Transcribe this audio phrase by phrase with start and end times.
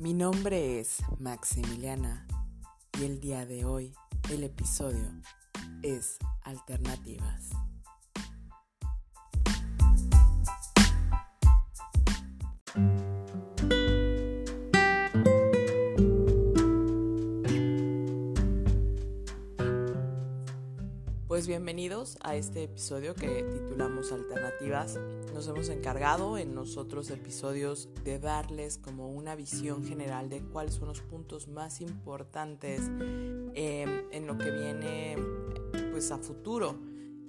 [0.00, 2.26] Mi nombre es Maximiliana
[2.98, 3.92] y el día de hoy
[4.30, 5.12] el episodio
[5.82, 7.50] es Alternativas.
[21.40, 24.98] Pues bienvenidos a este episodio que titulamos Alternativas.
[25.32, 30.74] Nos hemos encargado en los otros episodios de darles como una visión general de cuáles
[30.74, 32.82] son los puntos más importantes
[33.54, 35.16] em, en lo que viene
[35.90, 36.78] pues a futuro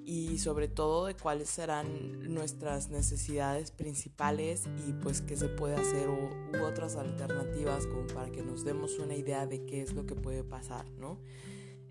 [0.04, 6.10] y sobre todo de cuáles serán nuestras necesidades principales y pues qué se puede hacer
[6.10, 10.06] u, u otras alternativas como para que nos demos una idea de qué es lo
[10.06, 11.18] que puede pasar, ¿no?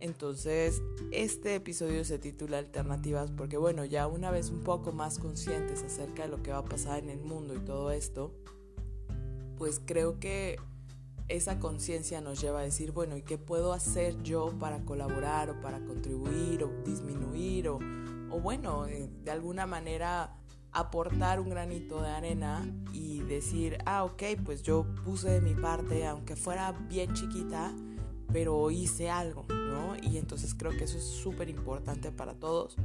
[0.01, 5.83] Entonces, este episodio se titula Alternativas porque, bueno, ya una vez un poco más conscientes
[5.83, 8.33] acerca de lo que va a pasar en el mundo y todo esto,
[9.59, 10.59] pues creo que
[11.29, 15.61] esa conciencia nos lleva a decir, bueno, ¿y qué puedo hacer yo para colaborar o
[15.61, 17.79] para contribuir o disminuir o,
[18.31, 20.35] o bueno, eh, de alguna manera
[20.73, 26.07] aportar un granito de arena y decir, ah, ok, pues yo puse de mi parte,
[26.07, 27.75] aunque fuera bien chiquita,
[28.33, 29.97] pero hice algo, ¿no?
[30.03, 32.77] Y entonces creo que eso es súper importante para todos,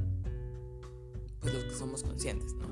[1.40, 2.66] pues los que somos conscientes, ¿no?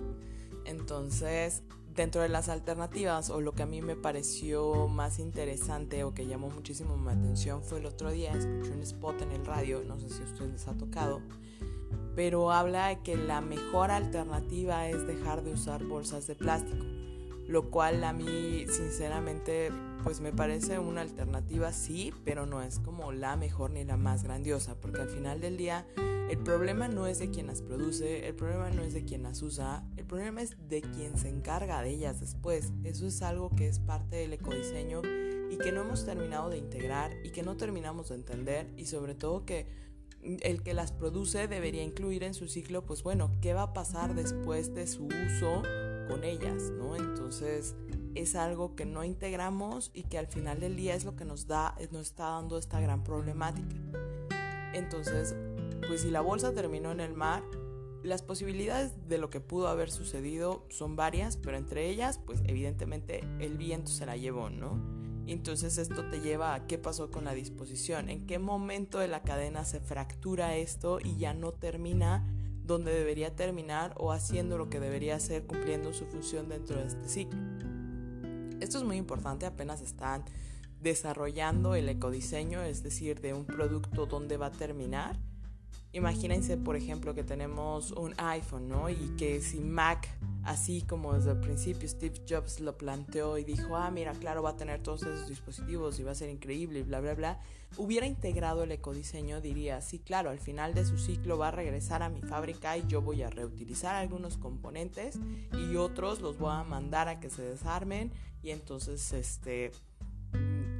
[0.65, 1.63] Entonces,
[1.95, 6.27] dentro de las alternativas o lo que a mí me pareció más interesante o que
[6.27, 9.99] llamó muchísimo mi atención fue el otro día, escuché un spot en el radio, no
[10.01, 11.21] sé si a ustedes les ha tocado,
[12.17, 16.85] pero habla de que la mejor alternativa es dejar de usar bolsas de plástico,
[17.47, 19.71] lo cual a mí sinceramente
[20.03, 24.23] pues me parece una alternativa sí, pero no es como la mejor ni la más
[24.23, 25.87] grandiosa, porque al final del día
[26.29, 29.43] el problema no es de quien las produce, el problema no es de quien las
[29.43, 32.73] usa, el problema es de quien se encarga de ellas después.
[32.83, 35.03] Eso es algo que es parte del ecodiseño
[35.51, 39.15] y que no hemos terminado de integrar y que no terminamos de entender y sobre
[39.15, 39.67] todo que
[40.23, 44.15] el que las produce debería incluir en su ciclo, pues bueno, ¿qué va a pasar
[44.15, 45.63] después de su uso
[46.09, 46.71] con ellas?
[46.71, 46.97] ¿no?
[46.97, 47.75] Entonces
[48.15, 51.47] es algo que no integramos y que al final del día es lo que nos
[51.47, 53.77] da, nos está dando esta gran problemática.
[54.73, 55.35] Entonces,
[55.87, 57.43] pues si la bolsa terminó en el mar,
[58.03, 63.25] las posibilidades de lo que pudo haber sucedido son varias, pero entre ellas, pues evidentemente
[63.41, 64.79] el viento se la llevó, ¿no?
[65.27, 69.23] Entonces esto te lleva a qué pasó con la disposición, en qué momento de la
[69.23, 72.27] cadena se fractura esto y ya no termina
[72.65, 77.09] donde debería terminar o haciendo lo que debería hacer cumpliendo su función dentro de este
[77.09, 77.39] ciclo.
[78.61, 80.25] Esto es muy importante, apenas están
[80.81, 85.19] desarrollando el ecodiseño, es decir, de un producto donde va a terminar.
[85.93, 88.89] Imagínense, por ejemplo, que tenemos un iPhone, ¿no?
[88.91, 90.09] Y que si Mac,
[90.45, 94.51] así como desde el principio Steve Jobs lo planteó y dijo, ah, mira, claro, va
[94.51, 97.41] a tener todos esos dispositivos y va a ser increíble y bla, bla, bla,
[97.77, 102.03] hubiera integrado el ecodiseño, diría, sí, claro, al final de su ciclo va a regresar
[102.03, 105.19] a mi fábrica y yo voy a reutilizar algunos componentes
[105.53, 108.13] y otros los voy a mandar a que se desarmen
[108.43, 109.73] y entonces este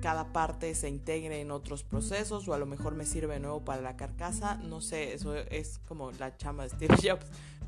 [0.05, 3.81] cada parte se integre en otros procesos o a lo mejor me sirve nuevo para
[3.81, 7.25] la carcasa, no sé, eso es como la chama de Steve Jobs,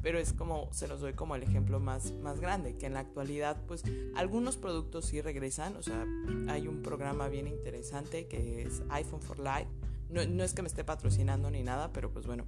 [0.06, 3.00] pero es como, se los doy como el ejemplo más, más grande, que en la
[3.00, 3.82] actualidad pues
[4.14, 6.06] algunos productos sí regresan, o sea,
[6.46, 9.66] hay un programa bien interesante que es iPhone for Life,
[10.08, 12.44] no, no es que me esté patrocinando ni nada, pero pues bueno,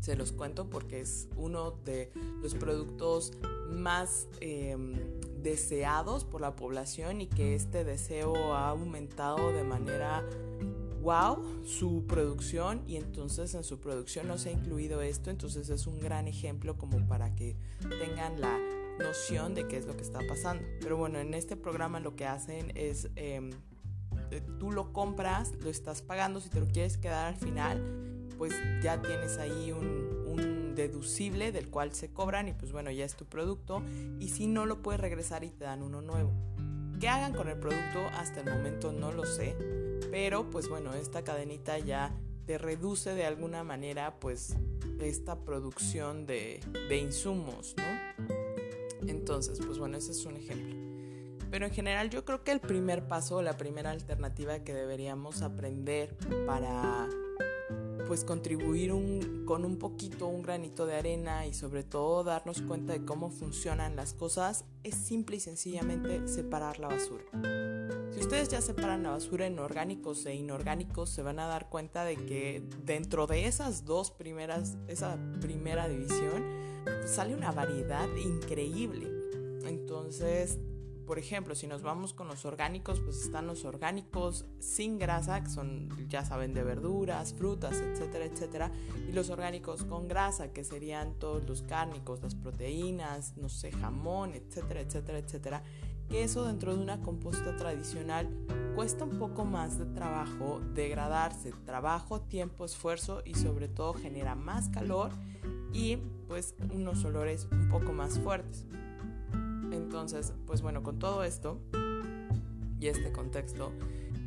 [0.00, 2.10] se los cuento porque es uno de
[2.42, 3.30] los productos
[3.70, 4.76] más eh,
[5.44, 10.28] deseados por la población y que este deseo ha aumentado de manera
[11.04, 15.86] wow su producción y entonces en su producción no se ha incluido esto, entonces es
[15.86, 18.58] un gran ejemplo como para que tengan la
[18.98, 20.64] noción de qué es lo que está pasando.
[20.80, 23.50] Pero bueno, en este programa lo que hacen es, eh,
[24.58, 29.00] tú lo compras, lo estás pagando, si te lo quieres quedar al final, pues ya
[29.00, 33.26] tienes ahí un, un deducible del cual se cobran y pues bueno, ya es tu
[33.26, 33.82] producto
[34.18, 36.32] y si no lo puedes regresar y te dan uno nuevo.
[36.98, 38.00] ¿Qué hagan con el producto?
[38.16, 39.56] Hasta el momento no lo sé,
[40.10, 42.14] pero pues bueno, esta cadenita ya
[42.46, 44.56] te reduce de alguna manera pues
[45.00, 46.60] esta producción de,
[46.90, 49.08] insumos, ¿no?
[49.08, 50.74] Entonces, pues bueno, ese es un ejemplo.
[51.50, 56.16] Pero en general yo creo que el primer paso, la primera alternativa que deberíamos aprender
[56.46, 57.08] para
[58.06, 58.92] pues contribuir
[59.44, 63.96] con un poquito, un granito de arena y sobre todo darnos cuenta de cómo funcionan
[63.96, 67.73] las cosas es simple y sencillamente separar la basura.
[68.24, 72.16] Ustedes ya separan la basura en orgánicos e inorgánicos, se van a dar cuenta de
[72.16, 76.42] que dentro de esas dos primeras, esa primera división,
[77.04, 79.10] sale una variedad increíble.
[79.66, 80.58] Entonces,
[81.06, 85.50] por ejemplo, si nos vamos con los orgánicos, pues están los orgánicos sin grasa, que
[85.50, 88.72] son, ya saben, de verduras, frutas, etcétera, etcétera.
[89.06, 94.32] Y los orgánicos con grasa, que serían todos los cárnicos, las proteínas, no sé, jamón,
[94.32, 95.62] etcétera, etcétera, etcétera.
[96.08, 98.28] Que eso dentro de una composta tradicional
[98.74, 101.52] cuesta un poco más de trabajo degradarse.
[101.64, 105.10] Trabajo, tiempo, esfuerzo y sobre todo genera más calor
[105.72, 105.96] y
[106.28, 108.66] pues unos olores un poco más fuertes.
[109.72, 111.60] Entonces, pues bueno, con todo esto
[112.78, 113.72] y este contexto,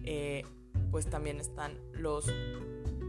[0.03, 0.43] eh,
[0.91, 2.25] pues también están los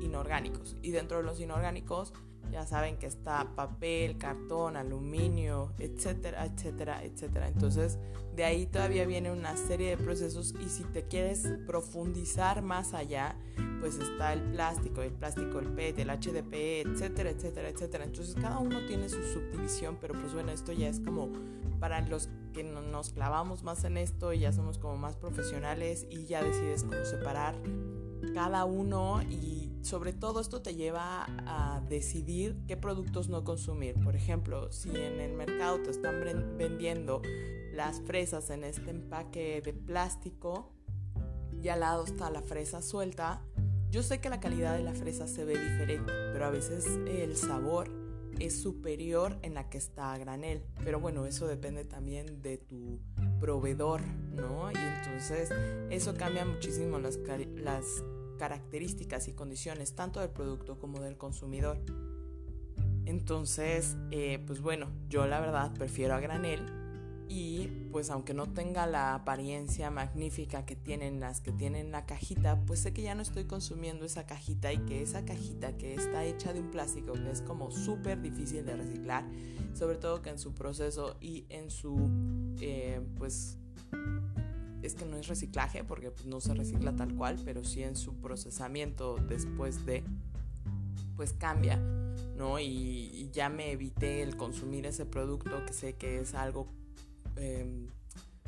[0.03, 0.77] inorgánicos.
[0.83, 2.13] Y dentro de los inorgánicos,
[2.51, 7.49] ya saben que está papel, cartón, aluminio, etcétera, etcétera, etcétera.
[7.49, 7.99] Entonces,
[8.35, 13.37] de ahí todavía viene una serie de procesos y si te quieres profundizar más allá,
[13.81, 18.05] pues está el plástico, el plástico, el PET, el HDPE, etcétera, etcétera, etcétera.
[18.05, 21.31] Entonces, cada uno tiene su subdivisión, pero pues bueno, esto ya es como
[21.81, 26.25] para los que nos clavamos más en esto y ya somos como más profesionales y
[26.27, 27.55] ya decides cómo separar
[28.35, 33.95] cada uno y sobre todo esto te lleva a decidir qué productos no consumir.
[34.03, 36.21] Por ejemplo, si en el mercado te están
[36.57, 37.23] vendiendo
[37.73, 40.73] las fresas en este empaque de plástico
[41.63, 43.43] y al lado está la fresa suelta,
[43.91, 47.37] yo sé que la calidad de la fresa se ve diferente, pero a veces el
[47.37, 47.91] sabor
[48.41, 50.63] es superior en la que está a granel.
[50.85, 53.01] Pero bueno, eso depende también de tu
[53.41, 54.03] proveedor,
[54.35, 54.71] ¿no?
[54.71, 55.51] Y entonces
[55.91, 57.19] eso cambia muchísimo las,
[58.39, 61.81] características y condiciones tanto del producto como del consumidor.
[63.05, 66.78] Entonces, eh, pues bueno, yo la verdad prefiero a granel
[67.29, 72.61] y pues aunque no tenga la apariencia magnífica que tienen las que tienen la cajita,
[72.65, 76.25] pues sé que ya no estoy consumiendo esa cajita y que esa cajita que está
[76.25, 79.25] hecha de un plástico que es como súper difícil de reciclar,
[79.75, 82.09] sobre todo que en su proceso y en su
[82.61, 83.59] eh, pues
[84.83, 87.97] es que no es reciclaje porque pues, no se recicla tal cual, pero sí en
[87.97, 90.03] su procesamiento después de
[91.15, 91.77] pues cambia,
[92.37, 92.59] ¿no?
[92.61, 96.69] Y, y ya me evité el consumir ese producto que sé que es algo
[97.39, 97.89] Em,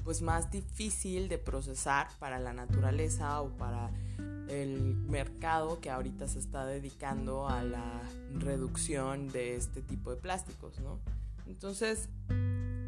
[0.04, 3.90] pues más difícil de procesar para la naturaleza o para
[4.48, 8.00] el mercado que ahorita se está dedicando a la
[8.34, 10.98] reducción de este tipo de plásticos, ¿no?
[11.46, 12.08] Entonces,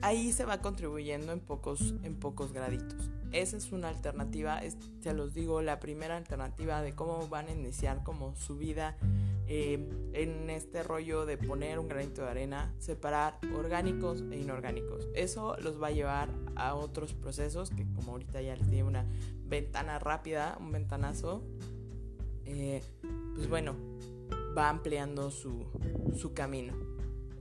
[0.01, 3.11] ahí se va contribuyendo en pocos, en pocos graditos.
[3.31, 4.61] Esa es una alternativa,
[5.03, 8.97] se los digo, la primera alternativa de cómo van a iniciar como su vida
[9.55, 9.79] eh,
[10.15, 15.11] en este rollo de poner un granito de arena, separar orgánicos e inorgánicos.
[15.15, 19.05] Eso los va a llevar a otros procesos que como ahorita ya les di una
[19.45, 21.43] ventana rápida, un ventanazo,
[22.47, 22.83] eh,
[23.35, 23.77] pues bueno,
[24.57, 25.67] va ampliando su,
[26.17, 26.73] su camino.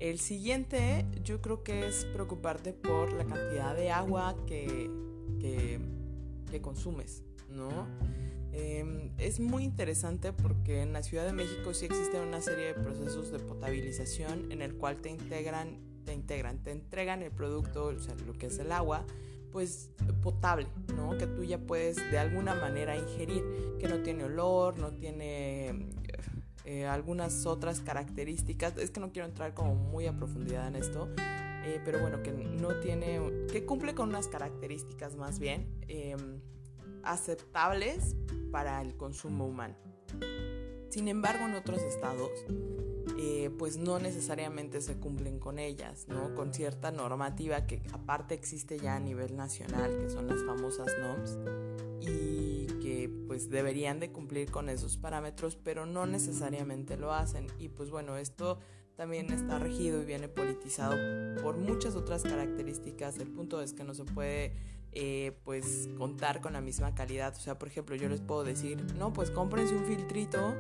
[0.02, 4.92] El siguiente yo creo que es preocuparte por la cantidad de agua que,
[5.40, 7.88] que, consumes, ¿no?
[8.54, 12.74] Em, es muy interesante porque en la Ciudad de México sí existe una serie de
[12.74, 18.00] procesos de potabilización en el cual te integran, te integran, te entregan el producto, o
[18.00, 19.06] sea, lo que es el agua,
[19.52, 21.18] pues potable, ¿no?
[21.18, 23.44] Que tú ya puedes de alguna manera ingerir,
[23.80, 25.90] que no tiene olor, no tiene
[26.66, 28.78] eh, algunas otras características.
[28.78, 31.10] Es que no quiero entrar como muy a profundidad en esto,
[31.66, 33.20] eh, pero bueno, que no tiene,
[33.52, 36.40] que cumple con unas características más bien em,
[37.04, 38.16] aceptables
[38.52, 39.76] para el consumo humano.
[40.90, 42.32] Sin embargo, en otros estados,
[43.18, 46.36] eh, pues no necesariamente se cumplen con ellas, ¿no?
[46.36, 51.38] Con cierta normativa que aparte existe ya a nivel nacional, que son las famosas NOMS,
[52.02, 57.48] y que pues deberían de cumplir con esos parámetros, pero no necesariamente lo hacen.
[57.58, 58.60] Y pues bueno, esto
[58.96, 60.96] también está regido y viene politizado
[61.42, 63.18] por muchas otras características.
[63.18, 64.54] El punto es que no se puede
[64.94, 67.34] eh, pues contar con la misma calidad.
[67.36, 70.54] O sea, por ejemplo, yo les puedo decir, no, pues cómprense un filtrito,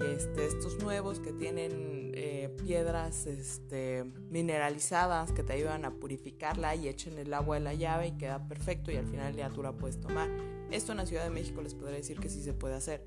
[0.00, 6.88] este, estos nuevos que tienen eh, piedras este, mineralizadas que te ayudan a purificarla y
[6.88, 9.72] echen el agua de la llave y queda perfecto y al final ya tú la
[9.72, 10.30] puedes tomar.
[10.70, 13.04] Esto en la Ciudad de México les podría decir que sí se puede hacer.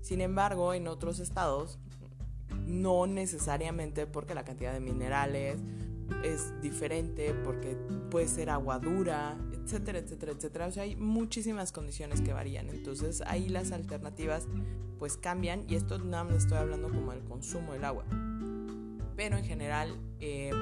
[0.00, 1.78] Sin embargo, en otros estados,
[2.66, 5.58] no necesariamente porque la cantidad de minerales
[6.24, 7.76] es diferente, porque
[8.10, 10.66] puede ser agua dura, etcétera, etcétera, etcétera.
[10.66, 12.68] O sea, hay muchísimas condiciones que varían.
[12.68, 14.46] Entonces ahí las alternativas
[14.98, 18.04] pues cambian y esto nada más estoy hablando como el consumo del agua.
[19.16, 20.52] Pero en general eh,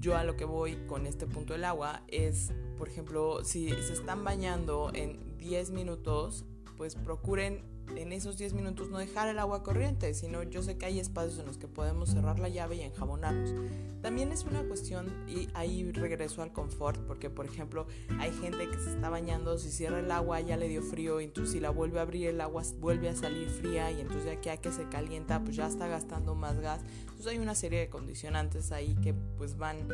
[0.00, 3.92] yo a lo que voy con este punto del agua es, por ejemplo, si se
[3.92, 6.44] están bañando en 10 minutos,
[6.76, 7.62] pues procuren
[7.96, 11.38] en esos 10 minutos no dejar el agua corriente, sino yo sé que hay espacios
[11.38, 13.54] en los que podemos cerrar la llave y enjabonarnos.
[14.02, 17.86] También es una cuestión, y ahí regreso al confort, porque por ejemplo
[18.18, 21.24] hay gente que se está bañando, si cierra el agua ya le dio frío, y
[21.24, 24.40] entonces si la vuelve a abrir el agua vuelve a salir fría, y entonces ya
[24.40, 26.80] que, que se calienta pues ya está gastando más gas.
[27.02, 29.86] Entonces hay una serie de condicionantes ahí que pues van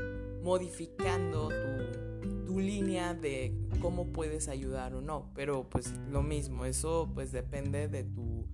[0.42, 1.48] modificando
[2.46, 7.88] tu línea de cómo puedes ayudar o no, pero pues lo mismo, eso pues depende
[7.88, 8.46] de tu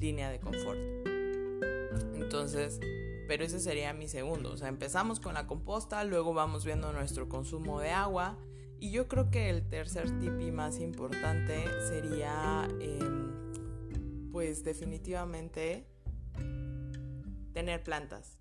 [0.00, 0.78] línea de confort.
[2.14, 2.80] Entonces,
[3.28, 7.28] pero ese sería mi segundo, o sea, empezamos con la composta, luego vamos viendo nuestro
[7.28, 8.38] consumo de agua
[8.78, 15.86] y yo creo que el tercer tip y más importante sería em, pues definitivamente
[17.52, 18.38] tener plantas.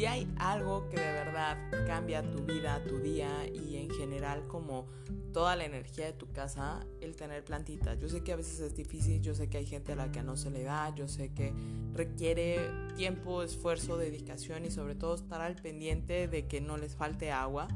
[0.00, 4.86] Si hay algo que de verdad cambia tu vida, tu día y en general como
[5.34, 7.98] toda la energía de tu casa, el tener plantitas.
[7.98, 10.22] Yo sé que a veces es difícil, yo sé que hay gente a la que
[10.22, 11.52] no se le da, yo sé que
[11.92, 17.30] requiere tiempo, esfuerzo, dedicación y sobre todo estar al pendiente de que no les falte
[17.30, 17.68] agua,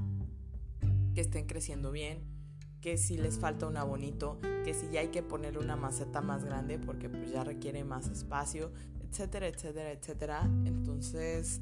[1.14, 2.24] que estén creciendo bien,
[2.80, 6.42] que si les falta un abonito, que si ya hay que poner una maceta más
[6.42, 8.72] grande porque pues ya requiere más espacio,
[9.10, 10.50] etcétera, etcétera, etcétera.
[10.64, 11.60] Entonces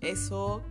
[0.00, 0.62] eso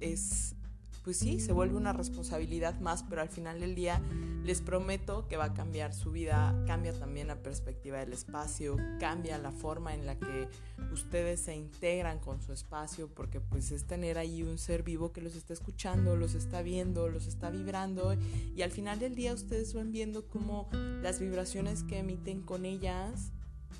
[0.00, 0.54] es,
[1.02, 4.00] pues sí, se vuelve una responsabilidad más, pero al final del día
[4.44, 9.38] les prometo que va a cambiar su vida, cambia también la perspectiva del espacio, cambia
[9.38, 10.48] la forma en la que
[10.92, 15.22] ustedes se integran con su espacio, porque pues es tener ahí un ser vivo que
[15.22, 18.14] los está escuchando, los está viendo, los está vibrando
[18.54, 20.68] y al final del día ustedes van viendo cómo
[21.02, 23.32] las vibraciones que emiten con ellas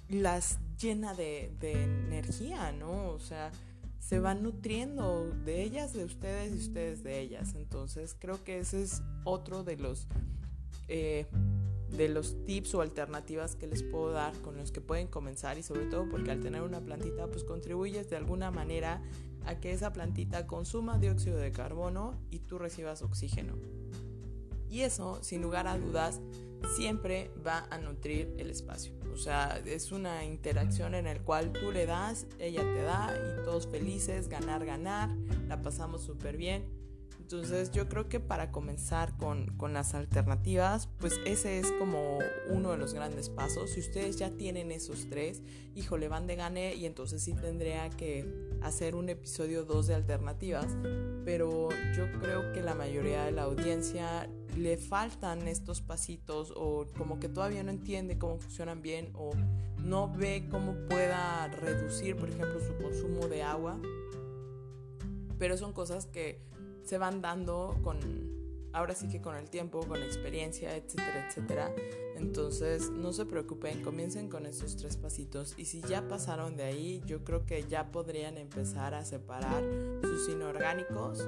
[0.08, 3.08] las llena de, de energía, ¿no?
[3.08, 3.50] O sea,
[4.06, 7.54] se van nutriendo de ellas, de ustedes y ustedes de ellas.
[7.54, 10.06] Entonces creo que ese es otro de los,
[10.88, 11.26] eh,
[11.88, 15.62] de los tips o alternativas que les puedo dar con los que pueden comenzar y
[15.62, 19.02] sobre todo porque al tener una plantita pues contribuyes de alguna manera
[19.46, 23.56] a que esa plantita consuma dióxido de carbono y tú recibas oxígeno.
[24.68, 26.20] Y eso, sin lugar a dudas,
[26.66, 28.92] siempre va a nutrir el espacio.
[29.12, 33.44] O sea, es una interacción en el cual tú le das, ella te da y
[33.44, 35.10] todos felices, ganar, ganar,
[35.46, 36.83] la pasamos súper bien.
[37.24, 42.18] Entonces yo creo que para comenzar con, con, las alternativas, pues ese es como
[42.50, 43.70] uno de los grandes pasos.
[43.70, 45.40] Si ustedes ya tienen esos tres,
[45.74, 50.76] híjole, van de gane y entonces sí tendría que hacer un episodio 2 de alternativas.
[51.24, 54.28] Pero yo creo que la mayoría de la audiencia
[54.58, 59.30] le faltan estos pasitos o como que todavía no entiende cómo funcionan bien o
[59.78, 63.80] no ve cómo pueda reducir, por ejemplo, su consumo de agua.
[65.38, 66.52] Pero son cosas que
[66.84, 67.98] se van dando con,
[68.72, 71.74] ahora sí que con el tiempo, con experiencia, etcétera, etcétera.
[72.16, 77.02] Entonces, no se preocupen, comiencen con estos tres pasitos y si ya pasaron de ahí,
[77.06, 79.64] yo creo que ya podrían empezar a separar
[80.02, 81.26] sus inorgánicos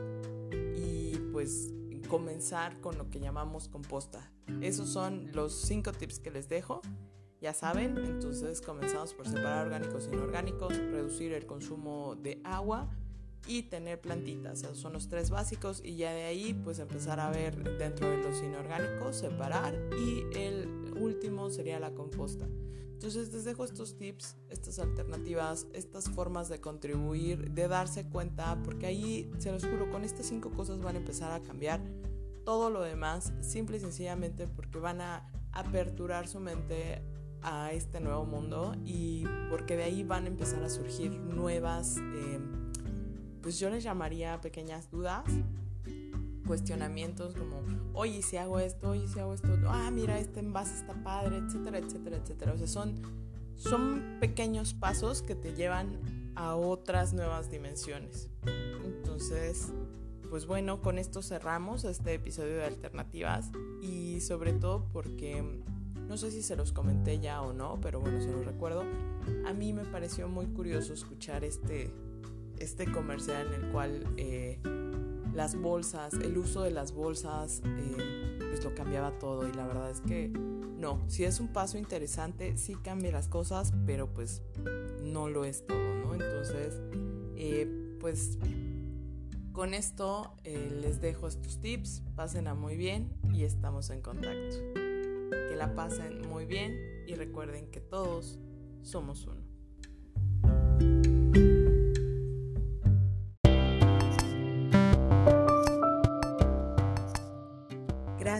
[0.76, 1.72] y pues
[2.08, 4.32] comenzar con lo que llamamos composta.
[4.60, 6.80] Esos son los cinco tips que les dejo.
[7.40, 12.88] Ya saben, entonces comenzamos por separar orgánicos e inorgánicos, reducir el consumo de agua
[13.46, 14.62] y tener plantitas.
[14.62, 18.18] Esos son los tres básicos y ya de ahí pues empezar a ver dentro de
[18.18, 22.46] los inorgánicos, separar y el último sería la composta.
[22.92, 28.86] Entonces les dejo estos tips, estas alternativas, estas formas de contribuir, de darse cuenta, porque
[28.86, 31.82] ahí, se los juro, con estas cinco cosas van a empezar a cambiar
[32.46, 37.02] todo lo demás, simple y sencillamente porque van a aperturar su mente
[37.42, 42.65] a este nuevo mundo y porque de ahí van a empezar a surgir nuevas, em,
[43.46, 45.22] pues yo les llamaría pequeñas dudas,
[46.48, 47.62] cuestionamientos como,
[47.92, 51.78] oye, si hago esto, oye, si hago esto, ah, mira, este envase está padre, etcétera,
[51.78, 52.52] etcétera, etcétera.
[52.54, 53.00] O sea, son,
[53.54, 58.30] son pequeños pasos que te llevan a otras nuevas dimensiones.
[58.84, 59.68] Entonces,
[60.28, 65.62] pues bueno, con esto cerramos este episodio de alternativas y sobre todo porque
[66.08, 68.82] no sé si se los comenté ya o no, pero bueno, se los recuerdo.
[69.46, 71.92] A mí me pareció muy curioso escuchar este,
[72.58, 74.60] este comercial en el cual eh,
[75.34, 79.90] las bolsas, el uso de las bolsas, eh, pues lo cambiaba todo y la verdad
[79.90, 84.42] es que no, si es un paso interesante, sí cambia las cosas, pero pues
[85.02, 86.14] no lo es todo, ¿no?
[86.14, 86.80] Entonces,
[87.36, 88.38] eh, pues
[89.52, 94.56] con esto les dejo estos tips, pásenla muy bien y estamos en contacto.
[94.74, 98.38] Que la pasen muy bien y recuerden que todos
[98.82, 99.45] somos uno.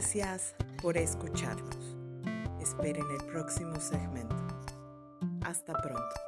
[0.07, 1.97] Gracias por escucharnos.
[2.61, 4.37] Esperen el próximo segmento.
[5.43, 6.26] Hasta pronto.